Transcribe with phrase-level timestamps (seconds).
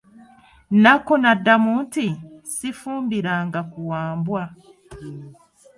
[0.83, 2.07] Nakku n'addamu nti,
[2.53, 4.43] Sifumbiranga ku Wambwa.